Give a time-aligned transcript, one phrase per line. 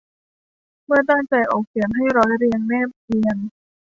[0.85, 3.37] เมื่อตั้งใจออกเสียงให้ร้อยเรียงแนบเนียน